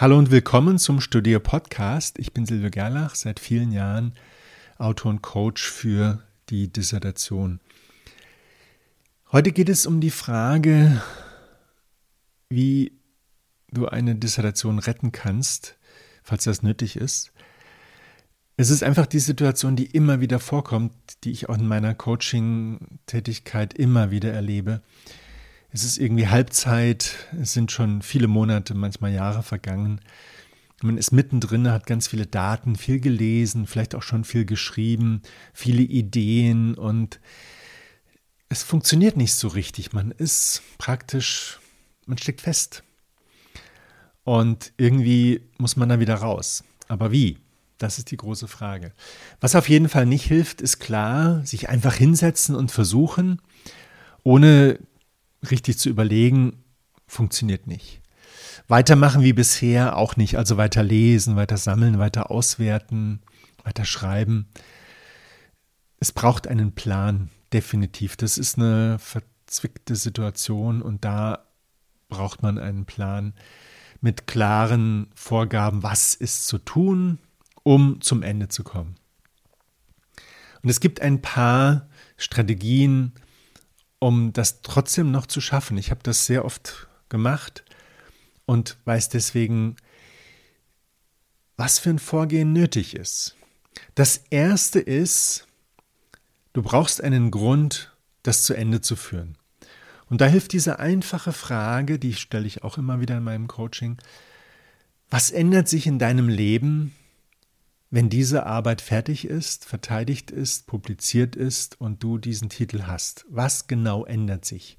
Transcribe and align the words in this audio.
Hallo 0.00 0.16
und 0.16 0.30
willkommen 0.30 0.78
zum 0.78 1.00
Studio 1.00 1.40
Podcast. 1.40 2.20
Ich 2.20 2.32
bin 2.32 2.46
Silvio 2.46 2.70
Gerlach, 2.70 3.16
seit 3.16 3.40
vielen 3.40 3.72
Jahren 3.72 4.12
Autor 4.76 5.10
und 5.10 5.22
Coach 5.22 5.68
für 5.68 6.22
die 6.50 6.72
Dissertation. 6.72 7.58
Heute 9.32 9.50
geht 9.50 9.68
es 9.68 9.86
um 9.86 10.00
die 10.00 10.12
Frage, 10.12 11.02
wie 12.48 12.92
du 13.72 13.88
eine 13.88 14.14
Dissertation 14.14 14.78
retten 14.78 15.10
kannst, 15.10 15.76
falls 16.22 16.44
das 16.44 16.62
nötig 16.62 16.94
ist. 16.94 17.32
Es 18.56 18.70
ist 18.70 18.84
einfach 18.84 19.06
die 19.06 19.18
Situation, 19.18 19.74
die 19.74 19.86
immer 19.86 20.20
wieder 20.20 20.38
vorkommt, 20.38 20.92
die 21.24 21.32
ich 21.32 21.48
auch 21.48 21.58
in 21.58 21.66
meiner 21.66 21.96
Coaching-Tätigkeit 21.96 23.74
immer 23.74 24.12
wieder 24.12 24.32
erlebe 24.32 24.80
es 25.70 25.84
ist 25.84 25.98
irgendwie 25.98 26.28
Halbzeit, 26.28 27.14
es 27.40 27.52
sind 27.52 27.70
schon 27.70 28.02
viele 28.02 28.28
Monate, 28.28 28.74
manchmal 28.74 29.12
Jahre 29.12 29.42
vergangen. 29.42 30.00
Man 30.82 30.96
ist 30.96 31.12
mittendrin, 31.12 31.70
hat 31.70 31.86
ganz 31.86 32.08
viele 32.08 32.26
Daten, 32.26 32.76
viel 32.76 33.00
gelesen, 33.00 33.66
vielleicht 33.66 33.94
auch 33.94 34.02
schon 34.02 34.24
viel 34.24 34.44
geschrieben, 34.44 35.22
viele 35.52 35.82
Ideen 35.82 36.74
und 36.74 37.20
es 38.48 38.62
funktioniert 38.62 39.16
nicht 39.16 39.34
so 39.34 39.48
richtig. 39.48 39.92
Man 39.92 40.10
ist 40.10 40.62
praktisch, 40.78 41.58
man 42.06 42.16
steckt 42.16 42.40
fest. 42.40 42.82
Und 44.24 44.72
irgendwie 44.76 45.42
muss 45.58 45.76
man 45.76 45.88
da 45.88 46.00
wieder 46.00 46.16
raus. 46.16 46.64
Aber 46.86 47.12
wie? 47.12 47.38
Das 47.78 47.98
ist 47.98 48.10
die 48.10 48.16
große 48.16 48.48
Frage. 48.48 48.92
Was 49.40 49.54
auf 49.54 49.68
jeden 49.68 49.88
Fall 49.88 50.06
nicht 50.06 50.24
hilft, 50.24 50.60
ist 50.60 50.80
klar, 50.80 51.44
sich 51.46 51.68
einfach 51.68 51.94
hinsetzen 51.94 52.54
und 52.54 52.72
versuchen, 52.72 53.40
ohne 54.24 54.78
richtig 55.50 55.78
zu 55.78 55.88
überlegen, 55.88 56.64
funktioniert 57.06 57.66
nicht. 57.66 58.00
Weitermachen 58.66 59.22
wie 59.22 59.32
bisher 59.32 59.96
auch 59.96 60.16
nicht, 60.16 60.36
also 60.36 60.56
weiter 60.56 60.82
lesen, 60.82 61.36
weiter 61.36 61.56
sammeln, 61.56 61.98
weiter 61.98 62.30
auswerten, 62.30 63.20
weiter 63.64 63.84
schreiben. 63.84 64.48
Es 66.00 66.12
braucht 66.12 66.46
einen 66.46 66.72
Plan, 66.72 67.30
definitiv. 67.52 68.16
Das 68.16 68.38
ist 68.38 68.58
eine 68.58 68.98
verzwickte 68.98 69.96
Situation 69.96 70.82
und 70.82 71.04
da 71.04 71.46
braucht 72.08 72.42
man 72.42 72.58
einen 72.58 72.84
Plan 72.84 73.34
mit 74.00 74.26
klaren 74.26 75.08
Vorgaben, 75.14 75.82
was 75.82 76.14
ist 76.14 76.46
zu 76.46 76.58
tun, 76.58 77.18
um 77.62 78.00
zum 78.00 78.22
Ende 78.22 78.48
zu 78.48 78.64
kommen. 78.64 78.96
Und 80.62 80.70
es 80.70 80.80
gibt 80.80 81.00
ein 81.00 81.22
paar 81.22 81.88
Strategien, 82.16 83.12
um 83.98 84.32
das 84.32 84.62
trotzdem 84.62 85.10
noch 85.10 85.26
zu 85.26 85.40
schaffen. 85.40 85.76
Ich 85.76 85.90
habe 85.90 86.00
das 86.02 86.26
sehr 86.26 86.44
oft 86.44 86.88
gemacht 87.08 87.64
und 88.46 88.76
weiß 88.84 89.08
deswegen, 89.08 89.76
was 91.56 91.78
für 91.78 91.90
ein 91.90 91.98
Vorgehen 91.98 92.52
nötig 92.52 92.94
ist. 92.94 93.36
Das 93.94 94.22
erste 94.30 94.80
ist, 94.80 95.46
du 96.52 96.62
brauchst 96.62 97.02
einen 97.02 97.30
Grund, 97.30 97.92
das 98.22 98.44
zu 98.44 98.54
Ende 98.54 98.80
zu 98.80 98.96
führen. 98.96 99.36
Und 100.08 100.20
da 100.20 100.26
hilft 100.26 100.52
diese 100.52 100.78
einfache 100.78 101.32
Frage, 101.32 101.98
die 101.98 102.14
stelle 102.14 102.46
ich 102.46 102.64
auch 102.64 102.78
immer 102.78 103.00
wieder 103.00 103.18
in 103.18 103.24
meinem 103.24 103.48
Coaching. 103.48 103.98
Was 105.10 105.30
ändert 105.30 105.68
sich 105.68 105.86
in 105.86 105.98
deinem 105.98 106.28
Leben, 106.28 106.94
wenn 107.90 108.10
diese 108.10 108.44
Arbeit 108.44 108.80
fertig 108.80 109.26
ist, 109.26 109.64
verteidigt 109.64 110.30
ist, 110.30 110.66
publiziert 110.66 111.36
ist 111.36 111.80
und 111.80 112.02
du 112.02 112.18
diesen 112.18 112.50
Titel 112.50 112.82
hast, 112.86 113.24
was 113.30 113.66
genau 113.66 114.04
ändert 114.04 114.44
sich? 114.44 114.78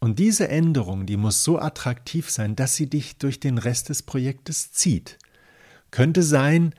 Und 0.00 0.18
diese 0.18 0.48
Änderung, 0.48 1.06
die 1.06 1.16
muss 1.16 1.44
so 1.44 1.58
attraktiv 1.58 2.30
sein, 2.30 2.56
dass 2.56 2.74
sie 2.74 2.88
dich 2.88 3.18
durch 3.18 3.40
den 3.40 3.58
Rest 3.58 3.90
des 3.90 4.02
Projektes 4.02 4.72
zieht. 4.72 5.18
Könnte 5.90 6.22
sein, 6.22 6.74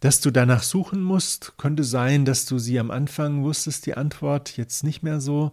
dass 0.00 0.20
du 0.20 0.30
danach 0.30 0.62
suchen 0.62 1.02
musst, 1.02 1.56
könnte 1.58 1.84
sein, 1.84 2.24
dass 2.24 2.44
du 2.44 2.58
sie 2.58 2.78
am 2.78 2.90
Anfang 2.90 3.42
wusstest, 3.44 3.86
die 3.86 3.94
Antwort, 3.94 4.56
jetzt 4.56 4.84
nicht 4.84 5.02
mehr 5.02 5.20
so, 5.20 5.52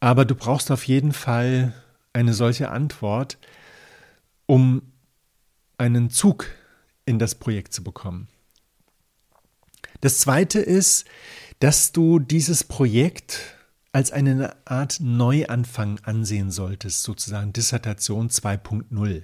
aber 0.00 0.24
du 0.24 0.34
brauchst 0.34 0.70
auf 0.70 0.86
jeden 0.86 1.12
Fall 1.12 1.74
eine 2.12 2.34
solche 2.34 2.70
Antwort, 2.70 3.38
um 4.46 4.82
einen 5.78 6.10
Zug 6.10 6.46
in 7.04 7.18
das 7.18 7.34
Projekt 7.34 7.72
zu 7.72 7.82
bekommen. 7.82 8.28
Das 10.00 10.18
Zweite 10.18 10.60
ist, 10.60 11.06
dass 11.60 11.92
du 11.92 12.18
dieses 12.18 12.64
Projekt 12.64 13.56
als 13.92 14.10
eine 14.10 14.56
Art 14.64 14.98
Neuanfang 15.00 16.00
ansehen 16.02 16.50
solltest, 16.50 17.02
sozusagen 17.02 17.52
Dissertation 17.52 18.30
2.0. 18.30 19.22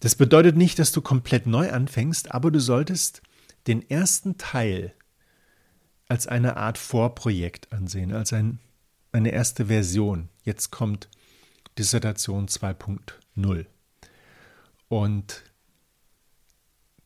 Das 0.00 0.14
bedeutet 0.14 0.56
nicht, 0.56 0.78
dass 0.78 0.92
du 0.92 1.02
komplett 1.02 1.46
neu 1.46 1.70
anfängst, 1.70 2.32
aber 2.32 2.50
du 2.50 2.60
solltest 2.60 3.20
den 3.66 3.88
ersten 3.90 4.38
Teil 4.38 4.94
als 6.08 6.26
eine 6.26 6.56
Art 6.56 6.78
Vorprojekt 6.78 7.72
ansehen, 7.72 8.12
als 8.12 8.32
ein, 8.32 8.60
eine 9.12 9.30
erste 9.30 9.66
Version. 9.66 10.28
Jetzt 10.44 10.70
kommt 10.70 11.08
Dissertation 11.78 12.48
2.0. 12.48 13.66
Und 14.88 15.42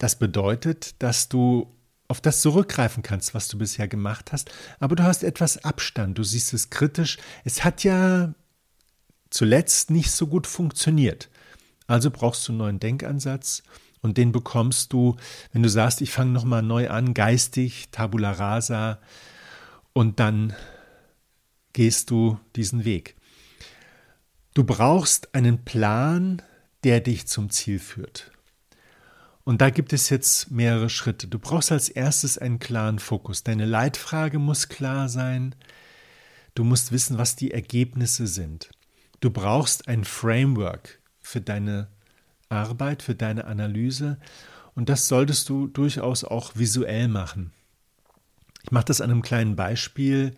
das 0.02 0.16
bedeutet, 0.16 1.00
dass 1.00 1.28
du 1.28 1.72
auf 2.08 2.20
das 2.20 2.40
zurückgreifen 2.40 3.04
kannst, 3.04 3.34
was 3.34 3.46
du 3.46 3.56
bisher 3.56 3.86
gemacht 3.86 4.32
hast, 4.32 4.50
aber 4.80 4.96
du 4.96 5.04
hast 5.04 5.22
etwas 5.22 5.64
Abstand, 5.64 6.18
du 6.18 6.24
siehst 6.24 6.52
es 6.54 6.70
kritisch. 6.70 7.18
Es 7.44 7.62
hat 7.62 7.84
ja 7.84 8.34
zuletzt 9.30 9.92
nicht 9.92 10.10
so 10.10 10.26
gut 10.26 10.48
funktioniert. 10.48 11.30
Also 11.86 12.10
brauchst 12.10 12.48
du 12.48 12.50
einen 12.50 12.58
neuen 12.58 12.80
Denkansatz 12.80 13.62
und 14.00 14.18
den 14.18 14.32
bekommst 14.32 14.92
du, 14.92 15.14
wenn 15.52 15.62
du 15.62 15.68
sagst, 15.68 16.00
ich 16.00 16.10
fange 16.10 16.32
nochmal 16.32 16.62
neu 16.62 16.90
an, 16.90 17.14
geistig, 17.14 17.90
tabula 17.92 18.32
rasa, 18.32 18.98
und 19.92 20.19
dann 20.19 20.52
gehst 21.74 22.10
du 22.10 22.40
diesen 22.56 22.84
Weg. 22.84 23.14
Du 24.54 24.64
brauchst 24.64 25.32
einen 25.32 25.64
Plan, 25.64 26.42
der 26.82 26.98
dich 26.98 27.28
zum 27.28 27.50
Ziel 27.50 27.78
führt. 27.78 28.31
Und 29.44 29.60
da 29.60 29.70
gibt 29.70 29.92
es 29.92 30.08
jetzt 30.08 30.50
mehrere 30.50 30.88
Schritte. 30.88 31.26
Du 31.26 31.38
brauchst 31.38 31.72
als 31.72 31.88
erstes 31.88 32.38
einen 32.38 32.58
klaren 32.58 32.98
Fokus. 32.98 33.42
Deine 33.42 33.66
Leitfrage 33.66 34.38
muss 34.38 34.69
klar 34.69 35.08
sein. 35.08 35.54
Du 36.54 36.64
musst 36.64 36.92
wissen, 36.92 37.19
was 37.19 37.34
die 37.34 37.50
Ergebnisse 37.50 38.26
sind. 38.26 38.70
Du 39.20 39.31
brauchst 39.31 39.88
ein 39.88 40.04
Framework 40.04 41.00
für 41.20 41.41
deine 41.41 41.88
Arbeit, 42.48 43.02
für 43.02 43.14
deine 43.14 43.47
Analyse. 43.47 44.19
Und 44.75 44.88
das 44.88 45.08
solltest 45.08 45.48
du 45.48 45.66
durchaus 45.66 46.25
auch 46.25 46.52
visuell 46.54 47.08
machen. 47.08 47.52
Ich 48.62 48.70
mache 48.70 48.84
das 48.84 49.00
an 49.00 49.10
einem 49.10 49.22
kleinen 49.22 49.56
Beispiel. 49.56 50.36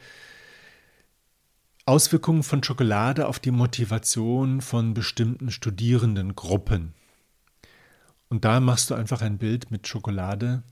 Auswirkungen 1.85 2.43
von 2.43 2.63
Schokolade 2.63 3.29
auf 3.29 3.39
die 3.39 3.51
Motivation 3.51 4.63
von 4.63 4.95
bestimmten 4.95 5.51
Studierendengruppen. 5.51 6.95
Und 8.29 8.45
da 8.45 8.61
machst 8.61 8.91
du 8.91 8.95
einfach 8.95 9.23
ein 9.23 9.39
Bild 9.39 9.71
mit 9.71 9.87
Schokolade, 9.87 10.63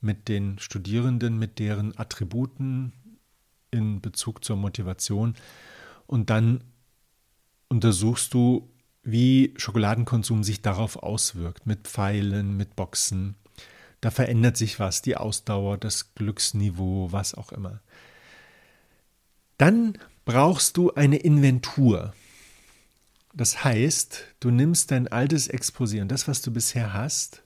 mit 0.00 0.28
den 0.28 0.58
Studierenden, 0.58 1.38
mit 1.38 1.58
deren 1.58 1.96
Attributen 1.98 2.92
in 3.70 4.00
Bezug 4.00 4.44
zur 4.44 4.56
Motivation. 4.56 5.34
Und 6.06 6.30
dann 6.30 6.64
untersuchst 7.68 8.34
du, 8.34 8.68
wie 9.02 9.54
Schokoladenkonsum 9.56 10.44
sich 10.44 10.62
darauf 10.62 10.96
auswirkt, 10.96 11.66
mit 11.66 11.88
Pfeilen, 11.88 12.56
mit 12.56 12.76
Boxen. 12.76 13.36
Da 14.00 14.10
verändert 14.10 14.56
sich 14.56 14.78
was, 14.80 15.02
die 15.02 15.16
Ausdauer, 15.16 15.78
das 15.78 16.14
Glücksniveau, 16.14 17.12
was 17.12 17.34
auch 17.34 17.52
immer. 17.52 17.80
Dann 19.58 19.98
brauchst 20.24 20.76
du 20.76 20.92
eine 20.94 21.16
Inventur. 21.16 22.14
Das 23.32 23.64
heißt, 23.64 24.24
du 24.40 24.50
nimmst 24.50 24.90
dein 24.90 25.08
altes 25.08 25.48
Exposieren, 25.48 26.08
das, 26.08 26.26
was 26.26 26.42
du 26.42 26.50
bisher 26.50 26.92
hast, 26.92 27.42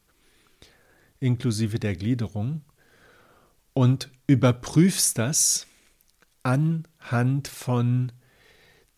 inklusive 1.20 1.78
der 1.78 1.94
Gliederung, 1.94 2.62
und 3.74 4.10
überprüfst 4.26 5.18
das 5.18 5.66
anhand 6.42 7.48
von 7.48 8.12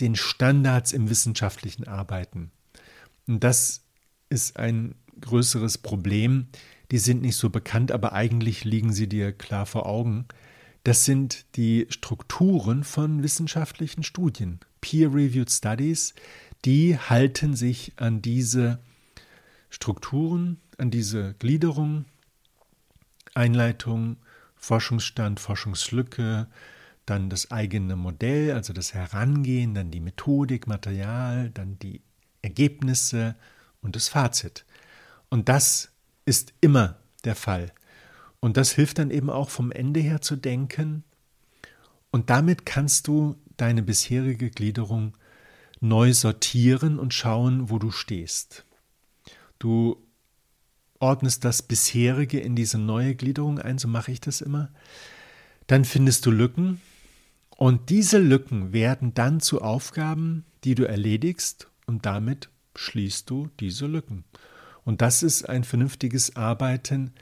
den 0.01 0.15
Standards 0.15 0.93
im 0.93 1.09
wissenschaftlichen 1.09 1.89
Arbeiten. 1.89 2.51
Und 3.27 3.43
das 3.43 3.83
ist 4.29 4.59
ein 4.59 4.95
größeres 5.21 5.79
Problem. 5.79 6.49
Die 6.91 6.99
sind 6.99 7.23
nicht 7.23 7.37
so 7.37 7.51
bekannt, 7.51 7.91
aber 7.91 8.13
eigentlich 8.13 8.65
liegen 8.65 8.93
sie 8.93 9.09
dir 9.09 9.33
klar 9.33 9.67
vor 9.67 9.87
Augen. 9.87 10.27
Das 10.85 11.05
sind 11.05 11.47
die 11.57 11.87
Strukturen 11.89 12.85
von 12.85 13.23
wissenschaftlichen 13.23 14.05
Studien, 14.05 14.61
Peer-Reviewed 14.83 15.51
Studies, 15.51 16.15
die 16.67 16.99
halten 16.99 17.55
sich 17.55 17.93
an 17.97 18.21
diese 18.21 18.81
Strukturen, 19.71 20.59
an 20.79 20.91
diese 20.91 21.35
Gliederung, 21.39 22.07
Einleitung, 23.35 24.17
Forschungsstand, 24.57 25.39
Forschungslücke, 25.39 26.49
dann 27.05 27.31
das 27.31 27.53
eigene 27.53 27.95
Modell, 27.95 28.53
also 28.53 28.73
das 28.73 28.95
Herangehen, 28.95 29.75
dann 29.75 29.93
die 29.93 30.01
Methodik, 30.01 30.67
Material, 30.67 31.51
dann 31.51 31.79
die 31.79 32.03
Ergebnisse 32.43 33.37
und 33.81 33.95
das 33.95 34.09
Fazit. 34.09 34.65
Und 35.31 35.49
das 35.49 35.93
ist 36.25 36.53
immer 36.61 36.97
der 37.25 37.37
Fall. 37.37 37.73
Und 38.41 38.57
das 38.57 38.73
hilft 38.73 38.99
dann 38.99 39.13
eben 39.13 39.31
auch 39.31 39.51
vom 39.51 39.71
Ende 39.71 40.01
her 40.01 40.21
zu 40.21 40.35
denken. 40.35 41.05
Und 42.11 42.29
damit 42.29 42.67
kannst 42.67 43.07
du 43.07 43.37
deine 43.57 43.83
bisherige 43.83 44.51
Gliederung 44.51 45.17
neu 45.81 46.13
sortieren 46.13 46.99
und 46.99 47.15
schauen, 47.15 47.71
wo 47.71 47.79
du 47.79 47.91
stehst. 47.91 48.65
Du 49.59 50.03
ordnest 50.99 51.45
das 51.45 51.63
bisherige 51.63 52.41
in 52.41 52.57
diese 52.57 52.79
neue 52.79 53.15
Gliederung 53.15 53.59
ein, 53.59 53.79
so 53.79 53.89
mache 53.89 54.13
ich 54.13 54.21
das 54.21 54.41
immer. 54.41 54.71
Dann 55.67 55.85
findest 55.85 56.27
du 56.27 56.31
Lücken 56.31 56.81
und 57.57 57.91
diese 57.91 58.19
Lücken 58.19 58.73
werden 58.73 59.15
dann 59.15 59.41
zu 59.41 59.63
Aufgaben, 59.63 60.45
die 60.65 60.75
du 60.75 60.87
erledigst 60.87 61.69
und 61.87 62.07
damit 62.07 62.49
schließt 62.75 63.29
du 63.31 63.49
diese 63.61 63.87
Lücken. 63.87 64.25
Und 64.85 65.03
das 65.03 65.23
ist 65.23 65.49
ein 65.49 65.65
vernünftiges 65.65 66.37
Arbeiten 66.37 67.13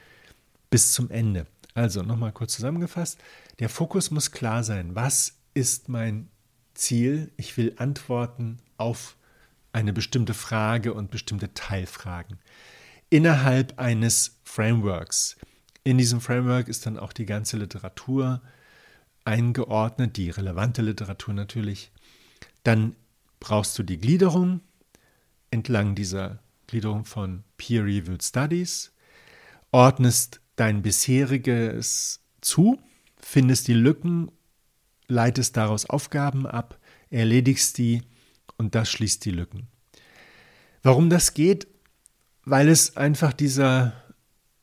bis 0.70 0.92
zum 0.92 1.10
Ende. 1.10 1.46
Also 1.74 2.02
nochmal 2.02 2.32
kurz 2.32 2.54
zusammengefasst, 2.54 3.18
der 3.58 3.68
Fokus 3.68 4.10
muss 4.10 4.32
klar 4.32 4.62
sein. 4.64 4.94
Was 4.94 5.34
ist 5.54 5.88
mein 5.88 6.28
Ziel? 6.74 7.30
Ich 7.36 7.56
will 7.56 7.74
Antworten 7.76 8.58
auf 8.76 9.16
eine 9.72 9.92
bestimmte 9.92 10.34
Frage 10.34 10.94
und 10.94 11.10
bestimmte 11.10 11.52
Teilfragen 11.54 12.38
innerhalb 13.10 13.78
eines 13.78 14.38
Frameworks. 14.44 15.36
In 15.82 15.98
diesem 15.98 16.20
Framework 16.20 16.68
ist 16.68 16.86
dann 16.86 16.98
auch 16.98 17.12
die 17.12 17.26
ganze 17.26 17.56
Literatur 17.56 18.40
eingeordnet, 19.24 20.16
die 20.16 20.30
relevante 20.30 20.82
Literatur 20.82 21.34
natürlich. 21.34 21.92
Dann 22.62 22.96
brauchst 23.40 23.78
du 23.78 23.82
die 23.82 23.98
Gliederung 23.98 24.60
entlang 25.50 25.94
dieser 25.94 26.40
Gliederung 26.66 27.04
von 27.04 27.44
Peer-Reviewed 27.56 28.22
Studies, 28.22 28.92
ordnest 29.70 30.40
dein 30.56 30.82
bisheriges 30.82 32.20
zu, 32.40 32.80
findest 33.16 33.68
die 33.68 33.74
Lücken, 33.74 34.30
leitest 35.08 35.56
daraus 35.56 35.88
Aufgaben 35.88 36.46
ab, 36.46 36.78
erledigst 37.10 37.78
die 37.78 38.02
und 38.56 38.74
das 38.74 38.90
schließt 38.90 39.24
die 39.24 39.30
Lücken. 39.30 39.68
Warum 40.82 41.10
das 41.10 41.34
geht? 41.34 41.66
Weil 42.44 42.68
es 42.68 42.96
einfach 42.96 43.32
dieser 43.32 43.94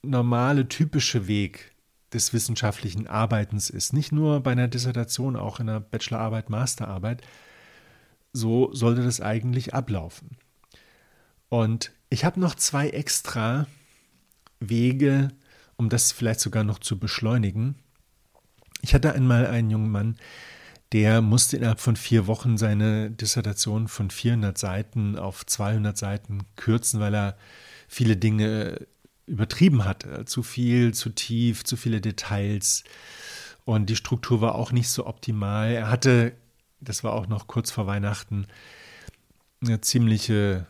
normale, 0.04 0.68
typische 0.68 1.28
Weg 1.28 1.72
des 2.14 2.34
wissenschaftlichen 2.34 3.08
Arbeitens 3.08 3.70
ist. 3.70 3.94
Nicht 3.94 4.12
nur 4.12 4.42
bei 4.42 4.52
einer 4.52 4.68
Dissertation, 4.68 5.36
auch 5.36 5.60
in 5.60 5.70
einer 5.70 5.80
Bachelorarbeit, 5.80 6.50
Masterarbeit. 6.50 7.22
So 8.34 8.74
sollte 8.74 9.04
das 9.04 9.22
eigentlich 9.22 9.74
ablaufen. 9.74 10.38
Und 11.50 11.92
ich 12.10 12.26
habe 12.26 12.40
noch 12.40 12.56
zwei 12.56 12.90
extra 12.90 13.68
Wege, 14.60 15.30
um 15.76 15.90
das 15.90 16.12
vielleicht 16.12 16.40
sogar 16.40 16.64
noch 16.64 16.80
zu 16.80 17.00
beschleunigen. 17.00 17.76
Ich 18.82 18.94
hatte 18.94 19.14
einmal 19.14 19.46
einen 19.46 19.70
jungen 19.70 19.92
Mann, 19.92 20.18
der 20.92 21.22
musste 21.22 21.58
innerhalb 21.58 21.80
von 21.80 21.96
vier 21.96 22.28
Wochen 22.28 22.58
seine 22.58 23.12
Dissertation 23.12 23.88
von 23.88 24.10
400 24.10 24.58
Seiten 24.58 25.18
auf 25.18 25.46
200 25.46 25.98
Seiten 25.98 26.40
kürzen, 26.56 27.00
weil 27.00 27.16
er 27.16 27.38
viele 27.88 28.18
Dinge 28.18 28.88
übertrieben 29.26 29.86
hatte. 29.86 30.26
Zu 30.26 30.44
viel, 30.44 30.94
zu 30.94 31.10
tief, 31.10 31.64
zu 31.64 31.78
viele 31.78 32.02
Details. 32.02 32.84
Und 33.64 33.90
die 33.90 33.96
Struktur 33.96 34.42
war 34.42 34.56
auch 34.56 34.72
nicht 34.72 34.90
so 34.90 35.08
optimal. 35.08 35.72
Er 35.72 35.90
hatte, 35.90 36.34
das 36.82 37.04
war 37.04 37.14
auch 37.14 37.28
noch 37.28 37.48
kurz 37.48 37.72
vor 37.72 37.88
Weihnachten, 37.88 38.48
eine 39.62 39.80
ziemliche 39.80 40.66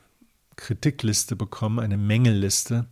Kritikliste 0.55 1.35
bekommen, 1.35 1.79
eine 1.79 1.97
Mängelliste 1.97 2.85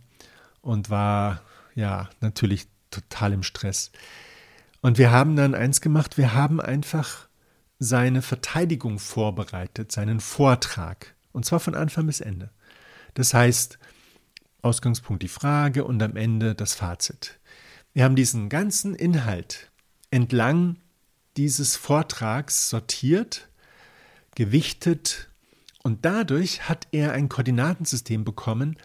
und 0.62 0.90
war 0.90 1.42
ja 1.74 2.10
natürlich 2.20 2.66
total 2.90 3.34
im 3.34 3.42
Stress. 3.42 3.92
Und 4.80 4.98
wir 4.98 5.10
haben 5.10 5.36
dann 5.36 5.54
eins 5.54 5.80
gemacht, 5.80 6.16
wir 6.16 6.34
haben 6.34 6.60
einfach 6.60 7.28
seine 7.78 8.22
Verteidigung 8.22 8.98
vorbereitet, 8.98 9.92
seinen 9.92 10.20
Vortrag. 10.20 11.14
Und 11.32 11.44
zwar 11.44 11.60
von 11.60 11.74
Anfang 11.74 12.06
bis 12.06 12.20
Ende. 12.20 12.50
Das 13.14 13.34
heißt, 13.34 13.78
Ausgangspunkt 14.62 15.22
die 15.22 15.28
Frage 15.28 15.84
und 15.84 16.02
am 16.02 16.16
Ende 16.16 16.54
das 16.54 16.74
Fazit. 16.74 17.38
Wir 17.92 18.04
haben 18.04 18.16
diesen 18.16 18.48
ganzen 18.48 18.94
Inhalt 18.94 19.70
entlang 20.10 20.76
dieses 21.36 21.76
Vortrags 21.76 22.68
sortiert, 22.68 23.48
gewichtet 24.34 25.28
und 25.82 26.04
dadurch 26.04 26.68
hat 26.68 26.88
er 26.92 27.12
ein 27.12 27.28
Koordinatensystem 27.28 28.24
bekommen, 28.24 28.76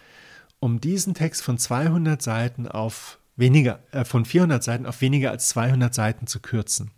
um 0.60 0.80
diesen 0.80 1.14
Text 1.14 1.42
von 1.42 1.58
200 1.58 2.22
Seiten 2.22 2.68
auf 2.68 3.20
weniger, 3.36 3.84
äh, 3.92 4.06
von 4.06 4.26
400 4.26 4.64
Seiten 4.64 4.86
auf 4.86 5.02
weniger 5.02 5.32
als 5.32 5.50
200 5.50 5.94
Seiten 5.94 6.28
zu 6.28 6.40
kürzen. 6.40 6.92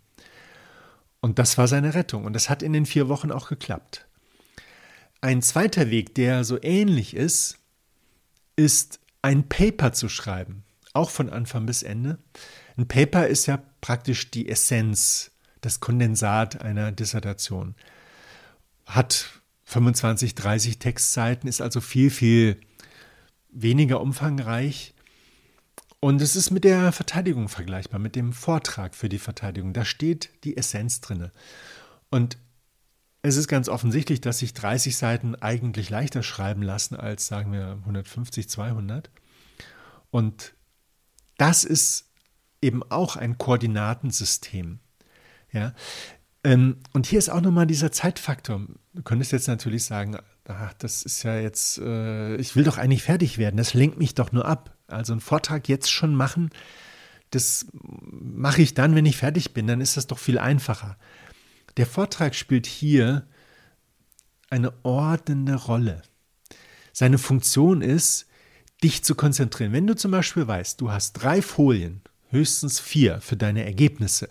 Und 1.20 1.38
das 1.38 1.58
war 1.58 1.66
seine 1.66 1.94
Rettung. 1.94 2.24
Und 2.24 2.32
das 2.32 2.48
hat 2.48 2.62
in 2.62 2.72
den 2.72 2.86
vier 2.86 3.08
Wochen 3.08 3.32
auch 3.32 3.48
geklappt. 3.48 4.06
Ein 5.20 5.42
zweiter 5.42 5.90
Weg, 5.90 6.14
der 6.14 6.44
so 6.44 6.62
ähnlich 6.62 7.14
ist, 7.14 7.58
ist 8.54 9.00
ein 9.20 9.48
Paper 9.48 9.92
zu 9.92 10.08
schreiben, 10.08 10.64
auch 10.92 11.10
von 11.10 11.28
Anfang 11.28 11.66
bis 11.66 11.82
Ende. 11.82 12.18
Ein 12.76 12.86
Paper 12.86 13.26
ist 13.26 13.46
ja 13.46 13.60
praktisch 13.80 14.30
die 14.30 14.48
Essenz, 14.48 15.32
das 15.60 15.80
Kondensat 15.80 16.62
einer 16.62 16.92
Dissertation. 16.92 17.74
Hat 18.86 19.28
25, 19.64 20.36
30 20.36 20.78
Textseiten, 20.78 21.48
ist 21.48 21.60
also 21.60 21.80
viel, 21.80 22.10
viel 22.10 22.60
weniger 23.50 24.00
umfangreich 24.00 24.94
und 26.00 26.22
es 26.22 26.36
ist 26.36 26.50
mit 26.50 26.64
der 26.64 26.92
Verteidigung 26.92 27.48
vergleichbar, 27.48 27.98
mit 27.98 28.14
dem 28.14 28.32
Vortrag 28.32 28.94
für 28.94 29.08
die 29.08 29.18
Verteidigung. 29.18 29.72
Da 29.72 29.84
steht 29.84 30.30
die 30.44 30.56
Essenz 30.56 31.00
drin. 31.00 31.30
Und 32.10 32.38
es 33.22 33.36
ist 33.36 33.48
ganz 33.48 33.68
offensichtlich, 33.68 34.20
dass 34.20 34.38
sich 34.38 34.54
30 34.54 34.96
Seiten 34.96 35.34
eigentlich 35.34 35.90
leichter 35.90 36.22
schreiben 36.22 36.62
lassen 36.62 36.94
als, 36.94 37.26
sagen 37.26 37.52
wir, 37.52 37.78
150, 37.80 38.48
200. 38.48 39.10
Und 40.10 40.54
das 41.36 41.64
ist 41.64 42.06
eben 42.62 42.82
auch 42.90 43.16
ein 43.16 43.36
Koordinatensystem. 43.36 44.78
Ja? 45.52 45.74
Ähm, 46.44 46.78
und 46.92 47.06
hier 47.06 47.18
ist 47.18 47.28
auch 47.28 47.40
nochmal 47.40 47.66
dieser 47.66 47.90
Zeitfaktor. 47.90 48.66
Du 48.94 49.02
könntest 49.02 49.32
jetzt 49.32 49.48
natürlich 49.48 49.84
sagen, 49.84 50.16
ach, 50.46 50.72
das 50.74 51.02
ist 51.02 51.24
ja 51.24 51.38
jetzt, 51.38 51.78
äh, 51.78 52.36
ich 52.36 52.54
will 52.54 52.64
doch 52.64 52.78
eigentlich 52.78 53.02
fertig 53.02 53.36
werden, 53.36 53.56
das 53.56 53.74
lenkt 53.74 53.98
mich 53.98 54.14
doch 54.14 54.30
nur 54.30 54.46
ab. 54.46 54.77
Also 54.88 55.12
einen 55.12 55.20
Vortrag 55.20 55.68
jetzt 55.68 55.90
schon 55.90 56.14
machen, 56.14 56.50
das 57.30 57.66
mache 57.72 58.62
ich 58.62 58.74
dann, 58.74 58.94
wenn 58.94 59.06
ich 59.06 59.18
fertig 59.18 59.52
bin, 59.52 59.66
dann 59.66 59.80
ist 59.80 59.96
das 59.96 60.06
doch 60.06 60.18
viel 60.18 60.38
einfacher. 60.38 60.96
Der 61.76 61.86
Vortrag 61.86 62.34
spielt 62.34 62.66
hier 62.66 63.26
eine 64.50 64.72
ordnende 64.82 65.54
Rolle. 65.54 66.02
Seine 66.92 67.18
Funktion 67.18 67.82
ist, 67.82 68.26
dich 68.82 69.04
zu 69.04 69.14
konzentrieren. 69.14 69.72
Wenn 69.72 69.86
du 69.86 69.94
zum 69.94 70.10
Beispiel 70.10 70.46
weißt, 70.46 70.80
du 70.80 70.90
hast 70.90 71.12
drei 71.14 71.42
Folien, 71.42 72.00
höchstens 72.30 72.80
vier 72.80 73.20
für 73.20 73.36
deine 73.36 73.64
Ergebnisse, 73.64 74.30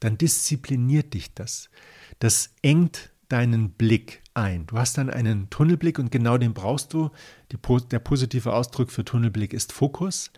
dann 0.00 0.18
diszipliniert 0.18 1.14
dich 1.14 1.32
das. 1.34 1.70
Das 2.18 2.50
engt 2.62 3.10
deinen 3.28 3.70
Blick 3.70 4.22
ein. 4.36 4.66
Du 4.66 4.78
hast 4.78 4.98
dann 4.98 5.10
einen 5.10 5.50
Tunnelblick 5.50 5.98
und 5.98 6.10
genau 6.10 6.38
den 6.38 6.54
brauchst 6.54 6.92
du. 6.92 7.10
Die, 7.52 7.58
der 7.90 7.98
positive 7.98 8.52
Ausdruck 8.52 8.90
für 8.90 9.04
Tunnelblick 9.04 9.52
ist 9.52 9.72
Fokus. 9.72 10.30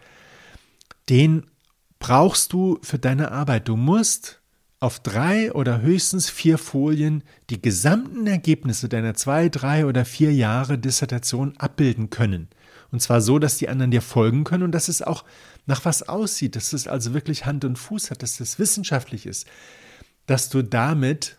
Den 1.08 1.46
brauchst 1.98 2.52
du 2.52 2.78
für 2.82 2.98
deine 2.98 3.32
Arbeit. 3.32 3.68
Du 3.68 3.76
musst 3.76 4.40
auf 4.80 5.00
drei 5.00 5.52
oder 5.52 5.80
höchstens 5.80 6.30
vier 6.30 6.56
Folien 6.56 7.24
die 7.50 7.60
gesamten 7.60 8.26
Ergebnisse 8.26 8.88
deiner 8.88 9.14
zwei, 9.14 9.48
drei 9.48 9.86
oder 9.86 10.04
vier 10.04 10.32
Jahre 10.32 10.78
Dissertation 10.78 11.56
abbilden 11.58 12.10
können. 12.10 12.48
Und 12.90 13.02
zwar 13.02 13.20
so, 13.20 13.38
dass 13.38 13.58
die 13.58 13.68
anderen 13.68 13.90
dir 13.90 14.02
folgen 14.02 14.44
können 14.44 14.62
und 14.62 14.72
dass 14.72 14.88
es 14.88 15.02
auch 15.02 15.24
nach 15.66 15.84
was 15.84 16.08
aussieht, 16.08 16.56
dass 16.56 16.72
es 16.72 16.86
also 16.86 17.12
wirklich 17.12 17.44
Hand 17.44 17.64
und 17.64 17.76
Fuß 17.76 18.10
hat, 18.10 18.22
dass 18.22 18.40
es 18.40 18.58
wissenschaftlich 18.58 19.26
ist, 19.26 19.46
dass 20.26 20.48
du 20.48 20.62
damit 20.62 21.37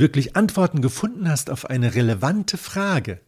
wirklich 0.00 0.36
Antworten 0.36 0.82
gefunden 0.82 1.28
hast 1.28 1.50
auf 1.50 1.66
eine 1.66 1.94
relevante 1.94 2.56
Frage. 2.56 3.20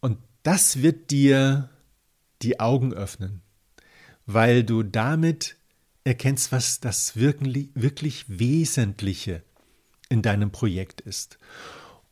Und 0.00 0.18
das 0.42 0.82
wird 0.82 1.10
dir 1.10 1.70
die 2.42 2.60
Augen 2.60 2.92
öffnen, 2.92 3.42
weil 4.26 4.64
du 4.64 4.82
damit 4.82 5.56
erkennst, 6.04 6.52
was 6.52 6.80
das 6.80 7.16
wirklich, 7.16 8.24
Wesentliche 8.28 9.42
in 10.08 10.22
deinem 10.22 10.50
Projekt 10.50 11.00
ist. 11.00 11.38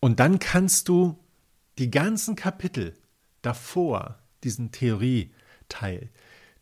Und 0.00 0.20
dann 0.20 0.38
kannst 0.38 0.88
du 0.88 1.18
die 1.78 1.90
ganzen 1.90 2.36
Kapitel 2.36 2.94
davor, 3.42 4.18
diesen 4.44 4.72
Theorieteil, 4.72 6.10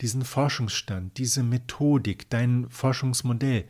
diesen 0.01 0.25
Forschungsstand, 0.25 1.19
diese 1.19 1.43
Methodik, 1.43 2.31
dein 2.31 2.69
Forschungsmodell, 2.69 3.65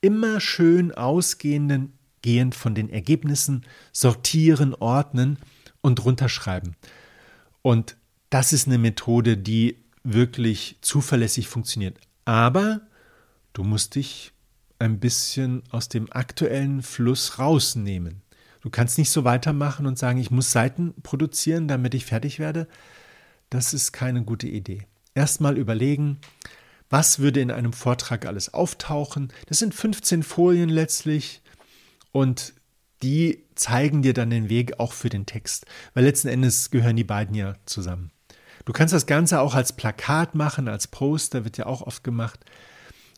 immer 0.00 0.40
schön 0.40 0.92
ausgehend 0.92 1.90
gehend 2.22 2.54
von 2.54 2.74
den 2.74 2.90
Ergebnissen 2.90 3.64
sortieren, 3.92 4.74
ordnen 4.74 5.38
und 5.80 6.04
runterschreiben. 6.04 6.76
Und 7.62 7.96
das 8.30 8.52
ist 8.52 8.66
eine 8.66 8.78
Methode, 8.78 9.36
die 9.36 9.78
wirklich 10.04 10.76
zuverlässig 10.80 11.48
funktioniert. 11.48 11.98
Aber 12.24 12.82
du 13.52 13.64
musst 13.64 13.94
dich 13.94 14.32
ein 14.78 14.98
bisschen 14.98 15.62
aus 15.70 15.88
dem 15.88 16.10
aktuellen 16.10 16.82
Fluss 16.82 17.38
rausnehmen. 17.38 18.22
Du 18.62 18.70
kannst 18.70 18.98
nicht 18.98 19.10
so 19.10 19.24
weitermachen 19.24 19.86
und 19.86 19.98
sagen, 19.98 20.18
ich 20.18 20.30
muss 20.30 20.52
Seiten 20.52 20.94
produzieren, 21.02 21.68
damit 21.68 21.94
ich 21.94 22.06
fertig 22.06 22.38
werde. 22.38 22.68
Das 23.48 23.74
ist 23.74 23.92
keine 23.92 24.22
gute 24.22 24.46
Idee. 24.46 24.86
Erstmal 25.14 25.58
überlegen, 25.58 26.18
was 26.90 27.20
würde 27.20 27.40
in 27.40 27.50
einem 27.50 27.72
Vortrag 27.72 28.26
alles 28.26 28.52
auftauchen. 28.52 29.32
Das 29.46 29.60
sind 29.60 29.74
15 29.74 30.22
Folien 30.22 30.68
letztlich 30.68 31.40
und 32.12 32.52
die 33.02 33.44
zeigen 33.54 34.02
dir 34.02 34.12
dann 34.12 34.28
den 34.30 34.50
Weg 34.50 34.78
auch 34.78 34.92
für 34.92 35.08
den 35.08 35.24
Text, 35.24 35.64
weil 35.94 36.04
letzten 36.04 36.28
Endes 36.28 36.70
gehören 36.70 36.96
die 36.96 37.04
beiden 37.04 37.34
ja 37.34 37.54
zusammen. 37.64 38.10
Du 38.66 38.72
kannst 38.72 38.92
das 38.92 39.06
Ganze 39.06 39.40
auch 39.40 39.54
als 39.54 39.72
Plakat 39.72 40.34
machen, 40.34 40.68
als 40.68 40.86
Poster, 40.88 41.44
wird 41.44 41.56
ja 41.56 41.66
auch 41.66 41.82
oft 41.82 42.04
gemacht. 42.04 42.40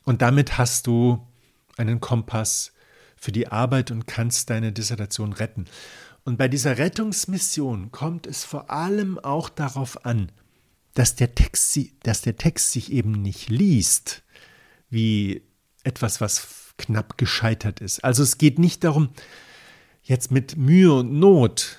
Und 0.05 0.23
damit 0.23 0.59
hast 0.59 0.87
du 0.87 1.27
einen 1.77 2.01
Kompass 2.01 2.73
für 3.17 3.33
die 3.33 3.49
Arbeit 3.49 3.91
und 3.91 4.07
kannst 4.07 4.51
deine 4.51 4.73
Dissertation 4.73 5.33
retten. 5.33 5.67
Und 6.25 6.37
bei 6.37 6.47
dieser 6.47 6.79
Rettungsmission 6.79 7.91
kommt 7.91 8.27
es 8.27 8.45
vor 8.45 8.71
allem 8.71 9.19
auch 9.19 9.49
darauf 9.49 10.05
an, 10.05 10.31
dass 10.95 11.15
der 11.15 11.35
Text, 11.35 11.79
dass 12.03 12.23
der 12.23 12.37
Text 12.37 12.73
sich 12.73 12.93
eben 12.93 13.13
nicht 13.13 13.49
liest 13.49 14.23
wie 14.91 15.43
etwas, 15.85 16.21
was 16.21 16.75
knapp 16.79 17.19
gescheitert 17.19 17.81
ist. 17.81 18.05
Also 18.05 18.23
es 18.23 18.39
geht 18.39 18.59
nicht 18.59 18.85
darum, 18.85 19.11
jetzt 20.03 20.31
mit 20.31 20.57
Mühe 20.57 20.93
und 20.93 21.13
Not 21.13 21.79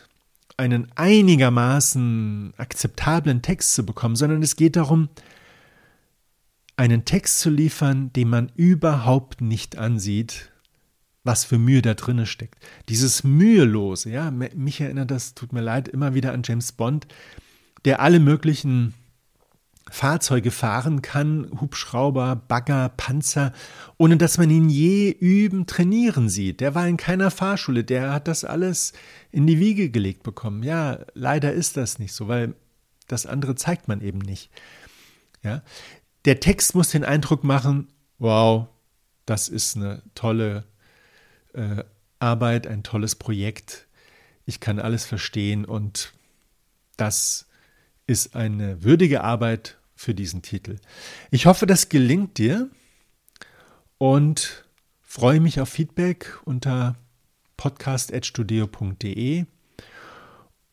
einen 0.57 0.91
einigermaßen 0.95 2.53
akzeptablen 2.57 3.41
Text 3.41 3.73
zu 3.73 3.85
bekommen, 3.85 4.15
sondern 4.15 4.43
es 4.43 4.55
geht 4.55 4.75
darum, 4.75 5.09
einen 6.75 7.05
Text 7.05 7.39
zu 7.39 7.49
liefern, 7.49 8.11
den 8.13 8.29
man 8.29 8.51
überhaupt 8.55 9.41
nicht 9.41 9.77
ansieht, 9.77 10.51
was 11.23 11.45
für 11.45 11.57
Mühe 11.57 11.81
da 11.81 11.93
drinne 11.93 12.25
steckt. 12.25 12.57
Dieses 12.89 13.23
Mühelose, 13.23 14.09
ja, 14.09 14.31
mich 14.31 14.81
erinnert 14.81 15.11
das, 15.11 15.35
tut 15.35 15.53
mir 15.53 15.61
leid, 15.61 15.87
immer 15.87 16.13
wieder 16.13 16.33
an 16.33 16.43
James 16.43 16.71
Bond, 16.71 17.07
der 17.85 17.99
alle 18.01 18.19
möglichen 18.19 18.93
Fahrzeuge 19.89 20.51
fahren 20.51 21.01
kann, 21.01 21.49
Hubschrauber, 21.59 22.35
Bagger, 22.35 22.89
Panzer, 22.89 23.53
ohne 23.97 24.17
dass 24.17 24.37
man 24.37 24.49
ihn 24.49 24.69
je 24.69 25.11
üben, 25.11 25.67
trainieren 25.67 26.29
sieht. 26.29 26.61
Der 26.61 26.73
war 26.73 26.87
in 26.87 26.97
keiner 26.97 27.31
Fahrschule, 27.31 27.83
der 27.83 28.13
hat 28.13 28.27
das 28.27 28.45
alles 28.45 28.93
in 29.31 29.45
die 29.45 29.59
Wiege 29.59 29.89
gelegt 29.89 30.23
bekommen. 30.23 30.63
Ja, 30.63 30.99
leider 31.13 31.53
ist 31.53 31.77
das 31.77 31.99
nicht 31.99 32.13
so, 32.13 32.27
weil 32.27 32.55
das 33.07 33.25
andere 33.25 33.55
zeigt 33.55 33.87
man 33.87 34.01
eben 34.01 34.19
nicht. 34.19 34.49
Ja, 35.43 35.61
der 36.25 36.39
Text 36.39 36.73
muss 36.73 36.89
den 36.89 37.03
Eindruck 37.03 37.43
machen, 37.43 37.89
wow, 38.17 38.67
das 39.25 39.49
ist 39.49 39.75
eine 39.75 40.01
tolle 40.15 40.63
äh, 41.53 41.83
Arbeit, 42.19 42.67
ein 42.67 42.83
tolles 42.83 43.15
Projekt. 43.15 43.87
Ich 44.45 44.59
kann 44.59 44.79
alles 44.79 45.05
verstehen 45.05 45.65
und 45.65 46.13
das 46.97 47.47
ist 48.07 48.35
eine 48.35 48.83
würdige 48.83 49.23
Arbeit 49.23 49.77
für 49.95 50.13
diesen 50.13 50.41
Titel. 50.41 50.77
Ich 51.31 51.45
hoffe, 51.45 51.65
das 51.65 51.89
gelingt 51.89 52.37
dir 52.37 52.69
und 53.97 54.65
freue 55.01 55.39
mich 55.39 55.61
auf 55.61 55.69
Feedback 55.69 56.39
unter 56.45 56.95
podcast.studio.de 57.57 59.45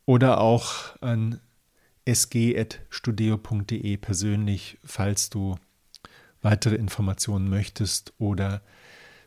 oder 0.07 0.41
auch 0.41 1.01
an 1.01 1.41
sg.studio.de 2.09 3.97
persönlich, 3.99 4.79
falls 4.85 5.31
du 5.31 5.57
weitere 6.43 6.75
Informationen 6.75 7.49
möchtest 7.49 8.13
oder 8.19 8.63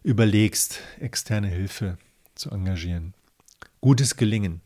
überlegst, 0.03 0.81
externe 0.99 1.47
Hilfe 1.47 1.97
zu 2.35 2.51
engagieren. 2.51 3.13
Gutes 3.79 4.17
Gelingen. 4.17 4.61